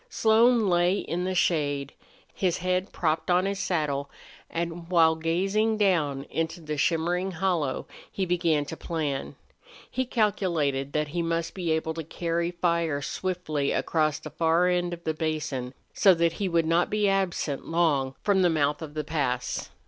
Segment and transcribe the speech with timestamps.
[0.09, 1.93] Slone lay in the shade,
[2.33, 4.09] his head propped on his saddle,
[4.49, 9.35] and while gazing down into the shimmering hollow he began to plan.
[9.91, 14.91] He calculated that he must be able to carry fire swiftly across the far end
[14.91, 18.95] of the basin, so that he would not be absent long from the mouth of
[18.95, 19.69] the pass.